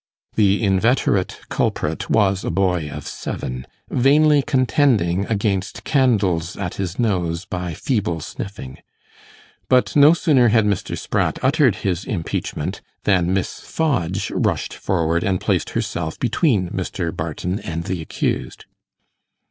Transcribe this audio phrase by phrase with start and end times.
[0.33, 7.45] The inveterate culprit was a boy of seven, vainly contending against 'candles' at his nose
[7.45, 8.79] by feeble sniffing.
[9.69, 10.97] But no sooner had Mr.
[10.97, 17.15] Spratt uttered his impeachment, than Miss Fodge rushed forward and placed herself between Mr.
[17.15, 18.65] Barton and the accused.